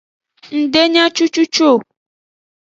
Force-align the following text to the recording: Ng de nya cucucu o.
Ng 0.57 0.65
de 0.73 0.83
nya 0.91 1.05
cucucu 1.15 1.63
o. 1.73 1.75